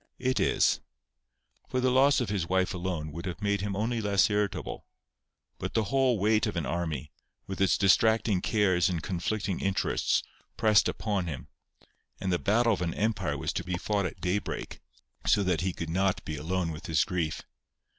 [0.17, 0.79] It is.
[1.69, 4.87] For the loss of his wife alone would have made him only less irritable;
[5.59, 7.11] but the whole weight of an army,
[7.45, 10.23] with its distracting cares and conflicting interests,
[10.57, 11.49] pressed upon him;
[12.19, 14.79] and the battle of an empire was to be fought at daybreak,
[15.27, 17.43] so that he could not be alone with his grief.